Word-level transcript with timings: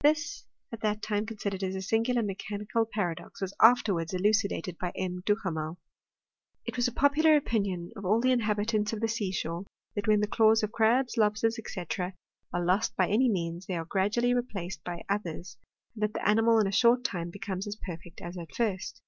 This, 0.00 0.42
at 0.72 0.80
that 0.80 1.00
time 1.00 1.26
considered 1.26 1.62
as 1.62 1.76
a 1.76 1.80
sin 1.80 2.02
gular 2.02 2.26
mechanical 2.26 2.84
paradox, 2.86 3.40
was 3.40 3.54
afterwards 3.62 4.12
elucidated 4.12 4.76
by 4.78 4.90
M. 4.96 5.22
Duhamel. 5.24 5.78
It 6.64 6.74
was 6.76 6.88
a 6.88 6.92
popular 6.92 7.36
opinion 7.36 7.92
of 7.94 8.04
all 8.04 8.20
the 8.20 8.32
inhabitants 8.32 8.92
of 8.92 8.98
the 9.00 9.06
sea 9.06 9.30
shore, 9.30 9.64
that 9.94 10.08
when 10.08 10.18
the 10.18 10.26
claws 10.26 10.64
of 10.64 10.72
crabs, 10.72 11.16
lobsters, 11.16 11.56
&c., 11.64 11.84
are 12.52 12.64
lost 12.64 12.96
by 12.96 13.06
any 13.06 13.28
means, 13.28 13.66
they 13.66 13.76
are 13.76 13.84
gradually 13.84 14.34
replaced 14.34 14.82
by 14.82 15.04
others, 15.08 15.56
and 15.94 16.12
the 16.12 16.28
animal 16.28 16.58
in 16.58 16.66
a 16.66 16.72
short 16.72 17.04
time 17.04 17.30
becomes 17.30 17.68
as 17.68 17.76
perfect 17.76 18.20
as 18.20 18.36
at 18.36 18.52
first. 18.56 19.00